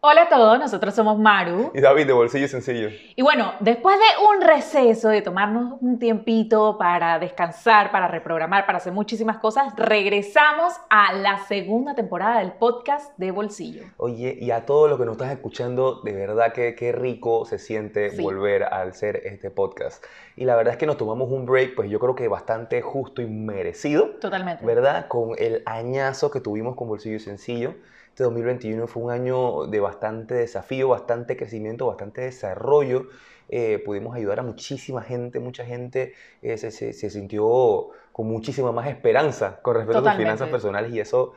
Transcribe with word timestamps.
Hola 0.00 0.22
a 0.22 0.28
todos, 0.28 0.60
nosotros 0.60 0.94
somos 0.94 1.18
Maru. 1.18 1.72
Y 1.74 1.80
David 1.80 2.06
de 2.06 2.12
Bolsillo 2.12 2.46
Sencillo. 2.46 2.88
Y 3.16 3.22
bueno, 3.22 3.54
después 3.58 3.96
de 3.98 4.04
un 4.28 4.40
receso, 4.46 5.08
de 5.08 5.22
tomarnos 5.22 5.76
un 5.80 5.98
tiempito 5.98 6.78
para 6.78 7.18
descansar, 7.18 7.90
para 7.90 8.06
reprogramar, 8.06 8.64
para 8.64 8.78
hacer 8.78 8.92
muchísimas 8.92 9.38
cosas, 9.38 9.74
regresamos 9.76 10.72
a 10.88 11.12
la 11.14 11.38
segunda 11.48 11.96
temporada 11.96 12.38
del 12.38 12.52
podcast 12.52 13.10
de 13.18 13.32
Bolsillo. 13.32 13.82
Oye, 13.96 14.38
y 14.40 14.52
a 14.52 14.64
todos 14.66 14.88
los 14.88 15.00
que 15.00 15.04
nos 15.04 15.14
estás 15.16 15.32
escuchando, 15.32 16.00
de 16.02 16.12
verdad 16.12 16.52
que 16.52 16.76
qué 16.76 16.92
rico 16.92 17.44
se 17.44 17.58
siente 17.58 18.10
Sí. 18.10 18.22
volver 18.22 18.62
al 18.72 18.90
hacer 18.90 19.16
este 19.24 19.50
podcast. 19.50 20.04
Y 20.36 20.44
la 20.44 20.54
verdad 20.54 20.74
es 20.74 20.78
que 20.78 20.86
nos 20.86 20.96
tomamos 20.96 21.28
un 21.32 21.44
break, 21.44 21.74
pues 21.74 21.90
yo 21.90 21.98
creo 21.98 22.14
que 22.14 22.28
bastante 22.28 22.82
justo 22.82 23.20
y 23.20 23.26
merecido, 23.26 24.10
Totalmente. 24.20 24.64
¿verdad? 24.64 25.08
Con 25.08 25.30
el 25.38 25.64
añazo 25.66 26.30
que 26.30 26.38
tuvimos 26.40 26.76
con 26.76 26.86
Bolsillo 26.86 27.18
Sencillo. 27.18 27.74
Este 28.18 28.24
2021 28.24 28.88
fue 28.88 29.04
un 29.04 29.12
año 29.12 29.66
de 29.68 29.78
bastante 29.78 30.34
desafío, 30.34 30.88
bastante 30.88 31.36
crecimiento, 31.36 31.86
bastante 31.86 32.22
desarrollo. 32.22 33.06
Eh, 33.48 33.80
pudimos 33.86 34.16
ayudar 34.16 34.40
a 34.40 34.42
muchísima 34.42 35.02
gente, 35.02 35.38
mucha 35.38 35.64
gente 35.64 36.14
eh, 36.42 36.58
se, 36.58 36.72
se- 36.72 36.92
se 36.94 37.10
sintió 37.10 37.90
con 38.10 38.26
muchísima 38.26 38.72
más 38.72 38.88
esperanza 38.88 39.60
con 39.62 39.76
respecto 39.76 39.98
a 39.98 40.00
sus 40.00 40.02
Totalmente. 40.02 40.24
finanzas 40.24 40.48
personales 40.48 40.92
y 40.92 40.98
eso 40.98 41.34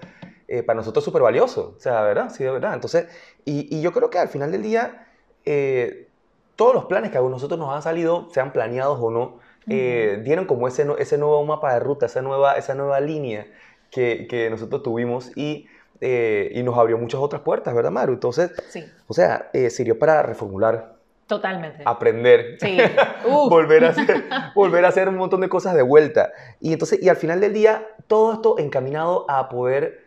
eh, 0.48 0.64
para 0.64 0.78
nosotros 0.78 1.04
es 1.04 1.06
súper 1.06 1.22
valioso, 1.22 1.76
o 1.78 1.80
sea, 1.80 2.02
¿verdad? 2.02 2.32
Sí, 2.32 2.44
de 2.44 2.50
verdad. 2.50 2.74
Entonces, 2.74 3.06
y, 3.46 3.78
y 3.78 3.80
yo 3.84 3.92
creo 3.92 4.10
que 4.10 4.18
al 4.18 4.30
final 4.30 4.52
del 4.52 4.64
día, 4.64 5.06
eh, 5.46 6.10
todos 6.56 6.74
los 6.74 6.86
planes 6.86 7.12
que 7.12 7.20
a 7.20 7.22
nosotros 7.22 7.60
nos 7.60 7.72
han 7.76 7.84
salido, 7.84 8.28
sean 8.32 8.54
planeados 8.54 8.98
o 9.00 9.12
no, 9.12 9.38
eh, 9.70 10.20
dieron 10.24 10.46
como 10.48 10.68
ese, 10.68 10.88
ese 10.98 11.20
nuevo 11.20 11.46
mapa 11.46 11.76
de 11.76 11.80
ruta, 11.80 12.08
esa 12.08 12.24
nueva, 12.24 12.54
esa 12.56 12.74
nueva 12.74 13.00
línea 13.00 13.46
que, 13.92 14.26
que 14.28 14.50
nosotros 14.50 14.82
tuvimos 14.82 15.32
y, 15.38 15.68
eh, 16.02 16.52
y 16.54 16.64
nos 16.64 16.78
abrió 16.78 16.98
muchas 16.98 17.22
otras 17.22 17.42
puertas, 17.44 17.74
¿verdad, 17.74 17.92
Maru? 17.92 18.14
Entonces, 18.14 18.52
Sí, 18.70 18.84
o 19.08 19.14
sea, 19.14 19.50
eh, 19.54 19.70
sirvió 19.70 19.98
para 20.00 20.24
reformular, 20.24 20.96
totalmente. 21.28 21.84
aprender, 21.86 22.58
Sí. 22.60 22.78
Volver, 23.30 23.86
a 23.86 23.90
hacer, 23.90 24.24
volver 24.56 24.84
a 24.86 24.88
hacer 24.90 25.08
un 25.08 25.16
montón 25.18 25.42
de 25.42 25.50
cosas 25.50 25.76
de 25.76 25.84
vuelta. 25.84 26.32
Y 26.60 26.74
entonces, 26.74 27.02
y 27.02 27.08
al 27.10 27.16
final 27.18 27.40
del 27.40 27.54
día, 27.54 27.88
todo 28.08 28.34
esto 28.34 28.58
encaminado 28.60 29.26
a 29.30 29.48
poder 29.48 30.02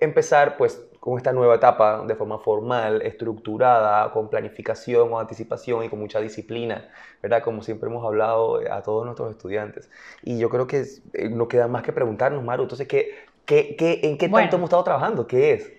empezar, 0.00 0.56
pues, 0.56 0.82
con 1.00 1.16
esta 1.18 1.32
nueva 1.32 1.54
etapa 1.54 2.02
de 2.04 2.16
forma 2.16 2.40
formal, 2.40 3.00
estructurada, 3.02 4.10
con 4.10 4.28
planificación, 4.28 5.08
con 5.08 5.20
anticipación 5.20 5.84
y 5.84 5.88
con 5.88 6.00
mucha 6.00 6.18
disciplina, 6.20 6.88
¿verdad? 7.22 7.44
Como 7.44 7.62
siempre 7.62 7.88
hemos 7.88 8.04
hablado 8.04 8.60
eh, 8.60 8.68
a 8.68 8.82
todos 8.82 9.04
nuestros 9.04 9.30
estudiantes. 9.30 9.88
Y 10.24 10.36
yo 10.38 10.50
creo 10.50 10.66
que 10.66 10.84
eh, 11.12 11.28
no 11.28 11.46
queda 11.46 11.68
más 11.68 11.84
que 11.84 11.92
preguntarnos, 11.92 12.42
Maru, 12.42 12.64
entonces, 12.64 12.88
¿qué, 12.88 13.14
qué, 13.46 13.76
qué, 13.76 14.00
¿en 14.02 14.18
qué 14.18 14.28
Bueno. 14.28 14.44
tanto 14.44 14.56
hemos 14.56 14.68
estado 14.68 14.84
trabajando? 14.84 15.26
¿Qué 15.26 15.52
es? 15.54 15.72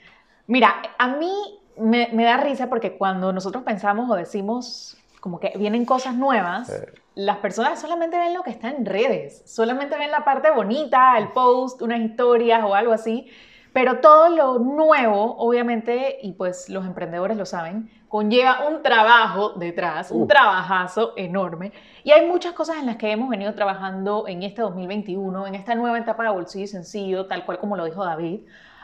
Mira, 0.48 0.76
a 0.98 1.08
mí 1.10 1.32
me, 1.78 2.10
me 2.14 2.24
da 2.24 2.38
risa 2.38 2.70
porque 2.70 2.98
cuando 2.98 3.32
nosotros 3.34 3.64
pensamos 3.64 4.10
o 4.10 4.16
decimos 4.16 4.98
como 5.20 5.40
que 5.40 5.54
vienen 5.58 5.86
cosas 5.86 6.16
nuevas, 6.16 6.70
Eh. 6.70 6.94
las 7.16 7.38
personas 7.38 7.80
solamente 7.82 8.18
ven 8.18 8.34
lo 8.34 8.44
que 8.44 8.52
está 8.52 8.70
en 8.70 8.86
redes, 8.86 9.44
solamente 9.46 9.98
ven 9.98 10.12
la 10.12 10.24
parte 10.24 10.50
bonita, 10.52 11.18
el 11.18 11.30
post, 11.30 11.82
unas 11.82 12.00
historias 12.00 12.64
o 12.64 12.74
algo 12.76 12.94
así, 12.94 13.28
pero 13.74 14.00
todo 14.00 14.30
lo 14.30 14.60
nuevo, 14.60 15.36
obviamente, 15.38 16.18
y 16.22 16.34
pues 16.34 16.70
los 16.70 16.86
emprendedores 16.86 17.36
lo 17.38 17.46
saben, 17.46 17.92
conlleva 18.08 18.68
un 18.68 18.82
trabajo 18.82 19.50
detrás, 19.58 20.12
un 20.12 20.24
Uh. 20.24 20.28
trabajazo 20.28 21.14
enorme. 21.18 21.72
Y 22.04 22.12
hay 22.12 22.26
muchas 22.26 22.54
cosas 22.54 22.78
en 22.78 22.86
las 22.86 22.96
que 22.98 23.12
hemos 23.12 23.30
venido 23.30 23.54
trabajando 23.54 24.28
en 24.28 24.44
este 24.44 24.62
2021, 24.62 25.48
en 25.48 25.56
esta 25.56 25.76
nueva 25.76 25.98
etapa 25.98 26.24
de 26.24 26.30
bolsillo 26.30 26.64
y 26.66 26.68
sencillo, 26.68 27.26
tal 27.26 27.46
cual 27.46 27.60
como 27.60 27.76
lo 27.76 27.86
dijo 27.86 28.04
David. 28.06 28.42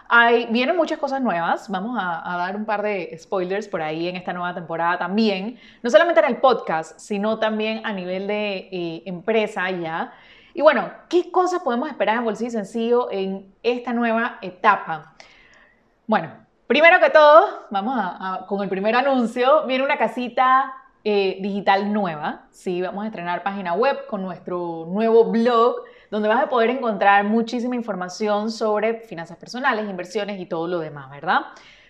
Hay, 0.10 0.46
vienen 0.52 0.76
muchas 0.76 1.00
cosas 1.00 1.22
nuevas, 1.22 1.70
vamos 1.70 1.98
a, 2.00 2.34
a 2.34 2.38
dar 2.38 2.56
un 2.56 2.66
par 2.66 2.82
de 2.84 3.18
spoilers 3.18 3.68
por 3.68 3.82
ahí 3.82 4.08
en 4.10 4.16
esta 4.18 4.34
nueva 4.34 4.54
temporada 4.54 4.98
también, 5.00 5.58
no 5.82 5.90
solamente 5.90 6.20
en 6.20 6.28
el 6.28 6.38
podcast, 6.38 7.00
sino 7.00 7.40
también 7.40 7.84
a 7.86 7.94
nivel 7.94 8.28
de 8.28 8.70
eh, 8.72 9.04
empresa 9.06 9.72
ya. 9.72 10.12
Y 10.54 10.62
bueno, 10.62 10.92
¿qué 11.10 11.32
cosas 11.32 11.62
podemos 11.64 11.90
esperar 11.90 12.18
en 12.18 12.26
Bolsillo 12.26 12.52
Sencillo 12.52 13.10
en 13.12 13.56
esta 13.64 13.92
nueva 13.94 14.38
etapa? 14.42 15.16
Bueno, 16.06 16.43
primero 16.74 17.00
que 17.00 17.12
todo, 17.12 17.46
vamos 17.70 17.96
a, 18.00 18.34
a- 18.34 18.46
con 18.48 18.64
el 18.64 18.68
primer 18.68 18.96
anuncio, 18.96 19.68
viene 19.68 19.84
una 19.86 19.96
casita 20.00 20.74
eh, 21.04 21.38
digital 21.40 21.94
nueva, 21.94 22.46
sí, 22.50 22.82
vamos 22.82 23.04
a 23.04 23.08
estrenar 23.08 23.44
página 23.44 23.74
web 23.76 24.08
con 24.08 24.24
nuestro 24.24 24.88
nuevo 24.90 25.26
blog, 25.26 25.76
donde 26.10 26.30
vas 26.30 26.42
a 26.44 26.50
poder 26.50 26.72
encontrar 26.72 27.26
muchísima 27.26 27.76
información 27.76 28.50
sobre 28.50 29.02
finanzas 29.02 29.38
personales, 29.38 29.88
inversiones 29.88 30.40
y 30.40 30.48
todo 30.48 30.68
lo 30.68 30.80
demás, 30.80 31.12
¿verdad? 31.12 31.42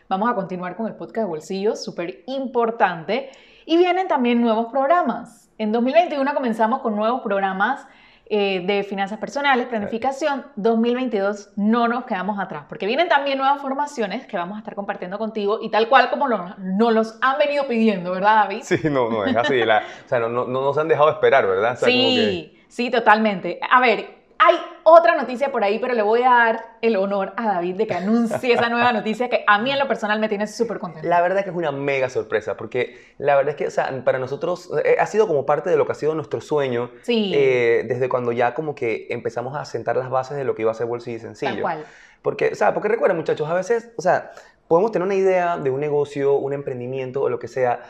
Vamos 0.10 0.30
a 0.30 0.36
continuar 0.36 0.76
con 0.76 0.88
el 0.88 0.96
podcast 0.96 1.20
de 1.20 1.30
bolsillos, 1.30 1.82
súper 1.82 2.24
importante. 2.28 3.30
Y 3.66 3.78
vienen 3.78 4.10
también 4.10 4.42
nuevos 4.42 4.66
programas. 4.70 5.50
En 5.58 5.72
2021 5.72 6.34
comenzamos 6.34 6.82
con 6.82 6.94
nuevos 6.98 7.22
programas 7.22 7.88
eh, 8.36 8.64
de 8.66 8.84
finanzas 8.84 9.20
personales, 9.20 9.68
planificación. 9.68 10.44
2022 10.56 11.52
no 11.56 11.88
nos 11.88 12.06
quedamos 12.06 12.40
atrás, 12.40 12.66
porque 12.68 12.88
vienen 12.88 13.08
también 13.08 13.38
nuevas 13.38 13.62
formaciones 13.62 14.26
que 14.26 14.38
vamos 14.38 14.56
a 14.56 14.60
estar 14.60 14.74
compartiendo 14.74 15.20
contigo 15.20 15.60
y 15.62 15.70
tal 15.70 15.88
cual 15.88 16.10
como 16.10 16.28
lo- 16.28 16.56
nos 16.58 16.92
los 16.94 17.18
han 17.22 17.38
venido 17.38 17.68
pidiendo, 17.68 18.12
¿verdad, 18.12 18.38
David? 18.46 18.62
Sí, 18.64 18.80
no, 18.86 19.08
no 19.10 19.24
es 19.24 19.36
así. 19.36 19.64
la- 19.64 19.84
o 20.06 20.10
sea, 20.10 20.20
no, 20.20 20.30
no, 20.30 20.46
no 20.46 20.62
nos 20.62 20.76
han 20.80 20.88
dejado 20.88 21.12
esperar, 21.12 21.46
¿verdad? 21.46 21.74
O 21.74 21.76
sea, 21.76 21.88
como 21.90 22.02
que- 22.10 22.16
Sí, 22.16 22.60
sí, 22.70 22.90
totalmente. 22.90 23.60
A 23.70 23.80
ver, 23.80 24.23
hay 24.40 24.56
otra 24.84 25.16
noticia 25.16 25.52
por 25.52 25.64
ahí, 25.64 25.80
pero 25.80 25.94
le 25.94 26.02
voy 26.02 26.24
a 26.24 26.30
dar 26.30 26.66
el 26.82 26.96
honor 26.98 27.34
a 27.38 27.46
David 27.46 27.76
de 27.76 27.88
que 27.88 27.94
anuncie 27.94 28.54
esa 28.54 28.70
nueva 28.70 28.92
noticia 28.94 29.30
que 29.30 29.44
a 29.48 29.60
mí 29.60 29.72
en 29.72 29.80
lo 29.80 29.88
personal 29.88 30.20
me 30.20 30.28
tiene 30.30 30.48
súper 30.48 30.80
contenta. 30.80 31.08
La 31.08 31.22
verdad 31.22 31.44
que 31.44 31.50
es 31.50 31.56
una 31.56 31.72
mega 31.72 32.10
sorpresa, 32.10 32.58
porque 32.58 32.98
la 33.18 33.36
verdad 33.36 33.52
es 33.52 33.56
que 33.56 33.68
o 33.68 33.72
sea, 33.72 34.04
para 34.04 34.20
nosotros 34.20 34.70
eh, 34.84 34.98
ha 35.00 35.06
sido 35.06 35.28
como 35.28 35.46
parte 35.46 35.70
de 35.70 35.78
lo 35.78 35.86
que 35.86 35.94
ha 35.94 35.96
sido 35.96 36.16
nuestro 36.16 36.42
sueño, 36.42 36.92
Sí, 37.04 37.32
eh, 37.36 37.86
desde 37.88 38.10
cuando 38.10 38.32
ya 38.32 38.54
como 38.54 38.76
que 38.76 39.08
empezamos 39.10 39.56
a 39.56 39.66
sentar 39.66 39.96
las 39.98 40.10
bases 40.10 40.38
de 40.38 40.44
lo 40.44 40.56
que 40.56 40.64
iba 40.64 40.72
a 40.72 40.76
ser 40.76 40.88
Bolsillo 40.88 41.18
y 41.18 41.22
Sencillo. 41.22 41.52
tal 41.54 41.62
cual. 41.62 41.86
Porque, 42.22 42.50
o 42.54 42.56
sea, 42.56 42.74
porque 42.74 42.88
recuerden 42.88 43.18
muchachos, 43.18 43.50
a 43.50 43.54
veces, 43.54 43.92
o 43.98 44.02
sea, 44.02 44.32
podemos 44.68 44.92
tener 44.92 45.06
una 45.06 45.16
idea 45.16 45.58
de 45.58 45.70
un 45.70 45.80
negocio, 45.80 46.36
un 46.36 46.54
emprendimiento 46.54 47.22
o 47.22 47.30
lo 47.30 47.38
que 47.38 47.48
sea, 47.48 47.82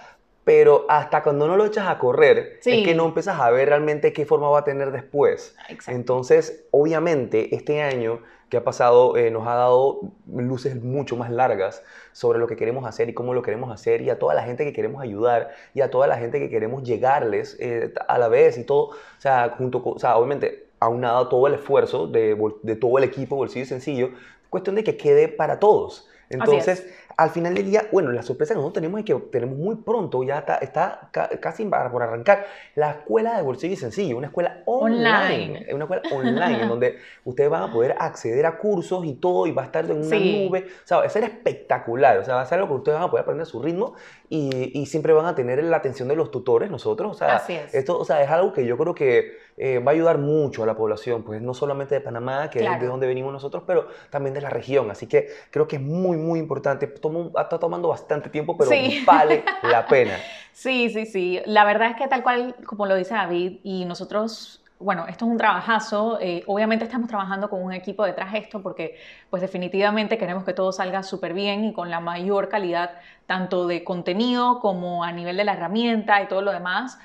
pero 0.44 0.86
hasta 0.90 1.24
cuando 1.24 1.48
no 1.48 1.56
lo 1.56 1.66
echas 1.66 1.88
a 1.88 1.98
correr, 1.98 2.58
Sí. 2.62 2.80
es 2.82 2.86
que 2.88 2.96
no 2.96 3.06
empiezas 3.06 3.40
a 3.40 3.50
ver 3.50 3.70
realmente 3.70 4.12
qué 4.14 4.26
forma 4.26 4.50
va 4.50 4.60
a 4.60 4.64
tener 4.64 4.92
después. 4.92 5.56
Exacto. 5.70 5.92
Entonces, 5.92 6.66
obviamente, 6.72 7.56
este 7.56 7.82
año 7.82 8.20
que 8.50 8.58
ha 8.58 8.64
pasado 8.64 9.18
eh, 9.18 9.32
nos 9.32 9.48
ha 9.48 9.56
dado 9.56 10.02
luces 10.32 10.76
mucho 10.80 11.16
más 11.16 11.32
largas 11.32 11.82
sobre 12.12 12.38
lo 12.38 12.46
que 12.46 12.56
queremos 12.56 12.86
hacer 12.86 13.10
y 13.10 13.14
cómo 13.16 13.34
lo 13.34 13.42
queremos 13.42 13.72
hacer 13.72 14.02
y 14.04 14.12
a 14.12 14.20
toda 14.20 14.36
la 14.36 14.44
gente 14.44 14.64
que 14.64 14.74
queremos 14.74 15.02
ayudar 15.02 15.50
y 15.74 15.82
a 15.82 15.90
toda 15.90 16.06
la 16.06 16.18
gente 16.18 16.38
que 16.40 16.50
queremos 16.52 16.84
llegarles 16.84 17.58
eh, 17.60 17.92
a 18.08 18.18
la 18.20 18.28
vez 18.28 18.60
y 18.60 18.64
todo, 18.64 18.90
o 18.90 18.96
sea, 19.18 19.56
junto 19.58 19.82
con, 19.82 19.94
o 19.96 20.00
sea, 20.00 20.18
obviamente, 20.18 20.68
aunado 20.80 21.30
todo 21.30 21.48
el 21.48 21.56
esfuerzo 21.56 22.06
de, 22.06 22.38
de 22.62 22.76
todo 22.76 22.98
el 23.00 23.06
equipo 23.06 23.38
Bolsillo 23.38 23.66
Sencillo, 23.66 24.10
cuestión 24.54 24.76
de 24.78 24.84
que 24.86 24.96
quede 24.96 25.28
para 25.28 25.60
todos. 25.60 26.08
Entonces, 26.30 26.88
al 27.16 27.30
final 27.30 27.54
del 27.54 27.66
día, 27.70 27.88
bueno, 27.92 28.12
la 28.12 28.24
sorpresa 28.24 28.56
que 28.56 28.58
nosotros 28.58 28.82
tenemos 28.82 28.98
es 29.00 29.06
que 29.06 29.14
tenemos 29.14 29.56
muy 29.56 29.76
pronto, 29.76 30.24
ya 30.24 30.40
está, 30.40 30.56
está 30.58 31.10
ca- 31.12 31.30
casi 31.40 31.64
por 31.66 32.02
arrancar, 32.02 32.46
la 32.74 32.90
escuela 32.92 33.36
de 33.38 33.44
bolsillo 33.44 33.74
y 33.74 33.78
sencillo, 33.78 34.18
una 34.18 34.28
escuela 34.28 34.64
online, 34.66 35.58
Online. 35.60 35.74
una 35.76 35.84
escuela 35.84 36.02
online 36.12 36.62
en 36.64 36.70
donde 36.70 36.98
ustedes 37.26 37.52
van 37.52 37.64
a 37.70 37.72
poder 37.72 37.96
acceder 38.00 38.48
a 38.48 38.58
cursos 38.58 39.06
y 39.06 39.14
todo 39.14 39.46
y 39.46 39.52
va 39.52 39.62
a 39.62 39.66
estar 39.66 39.86
en 39.86 39.92
una 39.98 40.04
Sí. 40.10 40.46
nube, 40.48 40.66
o 40.84 40.88
sea, 40.88 40.98
va 40.98 41.04
a 41.06 41.10
ser 41.10 41.24
espectacular, 41.24 42.18
o 42.18 42.24
sea, 42.24 42.34
va 42.36 42.42
a 42.42 42.46
ser 42.48 42.58
algo 42.60 42.70
que 42.70 42.76
ustedes 42.80 42.98
van 42.98 43.08
a 43.08 43.12
poder 43.12 43.24
aprender 43.24 43.44
a 43.44 43.46
su 43.46 43.62
ritmo 43.62 43.94
y, 44.30 44.72
y 44.80 44.86
siempre 44.88 45.14
van 45.14 45.28
a 45.28 45.36
tener 45.36 45.64
la 45.64 45.78
atención 45.78 46.08
de 46.08 46.16
los 46.16 46.32
tutores 46.32 46.72
nosotros, 46.72 47.12
o 47.12 47.14
sea, 47.14 47.36
Así 47.36 47.54
es. 47.54 47.76
esto, 47.76 48.00
o 48.00 48.06
sea, 48.06 48.24
es 48.24 48.30
algo 48.32 48.54
que 48.54 48.66
yo 48.66 48.76
creo 48.76 48.96
que 48.96 49.44
eh, 49.58 49.78
va 49.78 49.92
a 49.92 49.94
ayudar 49.94 50.18
mucho 50.18 50.64
a 50.64 50.66
la 50.66 50.76
población, 50.76 51.22
pues 51.22 51.40
no 51.44 51.54
solamente 51.54 51.94
de 51.94 52.02
Panamá, 52.02 52.50
que 52.50 52.58
es 52.60 52.66
Claro. 52.66 52.82
de 52.82 52.88
donde 52.88 53.06
venimos 53.06 53.32
nosotros, 53.32 53.62
pero 53.68 53.88
también 54.10 54.34
de 54.34 54.42
la 54.44 54.50
región. 54.50 54.92
Así 54.92 55.08
que 55.08 55.28
creo 55.52 55.68
que 55.68 55.78
es 55.78 55.82
muy, 55.82 56.18
muy 56.18 56.40
importante. 56.40 56.88
Tomo- 56.88 57.32
está 57.40 57.58
tomando 57.60 57.88
bastante 57.88 58.30
tiempo, 58.30 58.56
pero 58.58 58.70
Sí. 58.70 59.04
vale 59.06 59.44
la 59.64 59.86
pena. 59.88 60.18
Sí, 60.52 60.90
sí, 60.90 61.06
sí. 61.06 61.42
La 61.46 61.66
verdad 61.66 61.90
es 61.92 61.96
que 61.96 62.08
tal 62.08 62.22
cual 62.24 62.56
como 62.66 62.86
lo 62.86 62.96
dice 62.96 63.14
David, 63.16 63.60
y 63.64 63.86
nosotros, 63.86 64.64
bueno, 64.80 65.08
esto 65.08 65.26
es 65.26 65.32
un 65.32 65.38
trabajazo. 65.38 66.20
eh, 66.22 66.44
obviamente 66.48 66.86
estamos 66.86 67.08
trabajando 67.10 67.50
con 67.50 67.64
un 67.64 67.74
equipo 67.74 68.06
detrás 68.06 68.32
de 68.34 68.40
esto 68.40 68.62
porque 68.62 68.96
pues 69.30 69.42
definitivamente 69.42 70.18
queremos 70.18 70.44
que 70.44 70.54
todo 70.54 70.72
salga 70.72 71.02
súper 71.04 71.34
bien 71.34 71.64
y 71.66 71.74
con 71.74 71.90
la 71.90 72.00
mayor 72.00 72.50
calidad 72.50 72.92
tanto 73.26 73.66
de 73.68 73.84
contenido 73.84 74.60
como 74.60 75.04
a 75.04 75.12
nivel 75.12 75.38
de 75.38 75.44
la 75.46 75.54
herramienta 75.54 76.22
y 76.22 76.28
todo 76.28 76.42
lo 76.42 76.52
demás. 76.52 77.00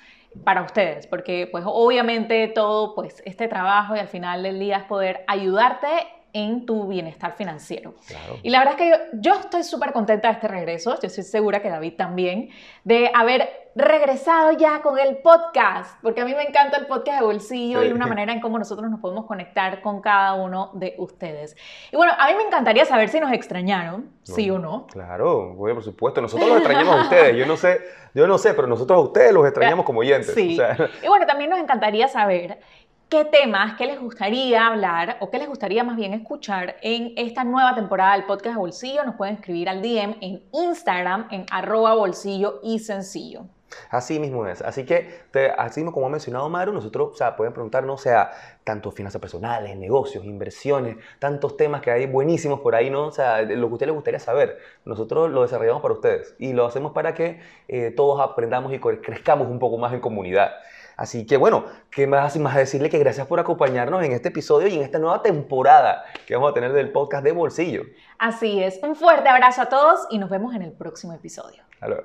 para 0.45 0.63
ustedes, 0.63 1.07
porque 1.07 1.49
pues 1.51 1.65
obviamente 1.67 2.49
todo 2.49 2.95
pues 2.95 3.23
este 3.25 3.49
trabajo 3.49 3.97
y 3.97 3.99
al 3.99 4.09
final 4.09 4.43
del 4.43 4.59
día 4.59 4.77
es 4.77 4.85
poder 4.85 5.25
ayudarte 5.27 5.89
en 6.33 6.67
tu 6.67 6.87
bienestar 6.87 7.35
financiero. 7.37 7.95
Y 8.43 8.51
la 8.51 8.61
verdad 8.61 8.75
es 8.79 8.81
que 8.81 9.19
yo, 9.21 9.35
estoy 9.35 9.65
súper 9.65 9.93
contenta 9.93 10.29
de 10.29 10.35
este 10.35 10.49
regreso, 10.49 10.99
yo 11.01 11.07
estoy 11.07 11.25
segura 11.25 11.61
que 11.61 11.69
David 11.69 11.95
también, 11.97 12.51
de 12.85 13.11
haber 13.15 13.69
regresado 13.75 14.53
ya 14.53 14.83
con 14.83 14.99
el 14.99 15.19
podcast, 15.19 16.01
porque 16.03 16.21
a 16.21 16.25
mí 16.25 16.35
me 16.35 16.43
encanta 16.43 16.79
el 16.79 16.87
podcast 16.87 17.21
de 17.21 17.25
bolsillo 17.27 17.85
y 17.85 17.93
una 17.93 18.07
manera 18.07 18.33
en 18.33 18.41
cómo 18.41 18.59
nosotros 18.59 18.91
nos 18.91 18.99
podemos 18.99 19.27
conectar 19.27 19.81
con 19.83 20.01
cada 20.01 20.35
uno 20.35 20.73
de 20.75 20.95
ustedes. 20.99 21.57
Y 21.93 21.97
bueno, 21.97 22.13
a 22.19 22.27
mí 22.29 22.35
me 22.37 22.43
encantaría 22.43 22.85
saber 22.85 23.09
si 23.09 23.21
nos 23.21 23.33
extrañaron, 23.33 24.11
sí 24.25 24.51
o 24.51 24.59
no. 24.59 24.87
Claro, 24.89 25.55
por 25.57 25.83
supuesto, 25.83 26.21
nosotros 26.21 26.49
los 26.49 26.59
extrañamos 26.59 26.97
a 26.97 27.03
ustedes, 27.03 27.37
yo 27.37 27.47
no 27.47 27.57
sé, 27.57 27.81
yo 28.15 28.27
no 28.27 28.37
sé, 28.37 28.55
pero 28.55 28.67
nosotros 28.67 28.99
a 28.99 29.01
ustedes 29.01 29.33
los 29.33 29.45
extrañamos 29.47 29.85
como 29.87 30.01
oyentes. 30.01 30.35
Sí. 30.35 30.59
Y 31.03 31.09
bueno, 31.09 31.27
también 31.27 31.51
nos 31.51 31.61
encantaría 31.61 32.09
saber 32.09 32.59
qué 33.09 33.25
temas, 33.25 33.77
qué 33.79 33.87
les 33.87 33.99
gustaría 33.99 34.67
hablar 34.67 35.17
o 35.21 35.31
qué 35.31 35.39
les 35.39 35.49
gustaría 35.49 35.83
más 35.83 35.97
bien 35.97 36.13
escuchar 36.13 36.77
en 36.83 37.15
esta 37.17 37.43
nueva 37.43 37.75
temporada 37.75 38.13
del 38.15 38.25
podcast 38.25 38.55
de 38.55 38.61
Bolsillo. 38.61 39.05
Nos 39.05 39.15
pueden 39.15 39.37
escribir 39.37 39.69
al 39.69 39.81
DM 39.81 40.17
en 40.21 40.43
Instagram 40.53 41.27
en 41.31 41.47
arroba 41.51 41.95
bolsillo 41.95 42.61
y 42.63 42.79
sencillo. 42.81 43.45
Así 43.91 44.19
mismo 44.19 44.47
es. 44.47 44.61
Así 44.63 44.85
que, 44.85 45.23
así 45.57 45.81
mismo 45.81 45.93
como 45.93 46.07
ha 46.07 46.11
mencionado 46.11 46.49
Maru, 46.49 46.73
nosotros, 46.73 47.11
o 47.13 47.15
sea, 47.15 47.37
pueden 47.37 47.53
preguntarnos, 47.53 48.01
o 48.01 48.03
sea, 48.03 48.31
tanto 48.65 48.91
finanzas 48.91 49.21
personales, 49.21 49.77
negocios, 49.77 50.25
inversiones, 50.25 50.97
tantos 51.19 51.57
temas 51.57 51.81
que 51.81 51.91
hay 51.91 52.07
buenísimos 52.07 52.61
por 52.61 52.75
ahí, 52.75 52.91
¿no? 52.91 53.07
O 53.07 53.13
sea, 53.13 53.43
lo 53.43 53.69
que 53.69 53.73
a 53.73 53.75
ustedes 53.75 53.89
les 53.89 53.95
gustaría 53.95 54.21
saber, 54.21 54.59
nosotros 54.85 55.31
lo 55.31 55.43
desarrollamos 55.43 55.81
para 55.83 55.95
ustedes 55.95 56.35
y 56.39 56.53
lo 56.53 56.67
hacemos 56.67 56.93
para 56.93 57.15
que 57.15 57.41
eh, 57.69 57.91
todos 57.91 58.21
aprendamos 58.21 58.73
y 58.73 58.79
crezcamos 58.79 59.49
un 59.49 59.59
poco 59.59 59.79
más 59.79 59.93
en 59.93 60.01
comunidad. 60.01 60.53
Así 60.99 61.27
que 61.27 61.37
bueno, 61.37 61.65
¿qué 61.93 62.09
más 62.09 62.37
más 62.39 62.57
decirle 62.57 62.91
que 62.91 62.99
gracias 62.99 63.29
por 63.29 63.39
acompañarnos 63.39 64.05
en 64.05 64.11
este 64.11 64.31
episodio 64.31 64.67
y 64.67 64.75
en 64.75 64.83
esta 64.83 64.99
nueva 64.99 65.23
temporada 65.23 66.05
que 66.27 66.35
vamos 66.35 66.51
a 66.51 66.55
tener 66.55 66.73
del 66.73 66.91
podcast 66.91 67.23
de 67.23 67.31
Bolsillo? 67.31 67.85
Así 68.19 68.61
es, 68.61 68.81
un 68.83 68.97
fuerte 68.97 69.29
abrazo 69.29 69.63
a 69.63 69.67
todos 69.67 70.01
y 70.11 70.19
nos 70.19 70.29
vemos 70.29 70.57
en 70.57 70.63
el 70.63 70.73
próximo 70.73 71.13
episodio. 71.13 71.63
Hasta 71.81 72.03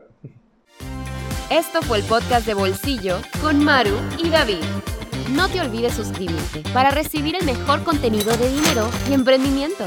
Esto 1.50 1.82
fue 1.82 1.98
el 1.98 2.04
podcast 2.04 2.46
de 2.46 2.54
Bolsillo 2.54 3.18
con 3.42 3.64
Maru 3.64 3.98
y 4.20 4.30
David. 4.30 4.64
No 5.32 5.50
te 5.50 5.60
olvides 5.60 5.94
suscribirte 5.94 6.62
para 6.72 6.92
recibir 6.92 7.36
el 7.36 7.46
mejor 7.48 7.84
contenido 7.84 8.38
de 8.38 8.48
dinero 8.48 8.88
y 9.10 9.14
emprendimiento. 9.14 9.86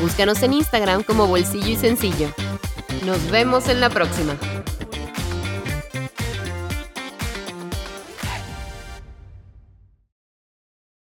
Búscanos 0.00 0.42
en 0.42 0.54
Instagram 0.54 1.02
como 1.02 1.26
Bolsillo 1.26 1.68
y 1.68 1.76
Sencillo. 1.76 2.30
Nos 3.04 3.30
vemos 3.30 3.68
en 3.68 3.80
la 3.80 3.90
próxima. 3.90 4.34